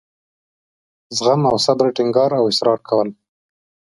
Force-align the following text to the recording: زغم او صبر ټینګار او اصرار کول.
زغم 1.17 1.41
او 1.51 1.55
صبر 1.65 1.87
ټینګار 1.95 2.31
او 2.39 2.43
اصرار 2.51 2.79
کول. 2.87 3.09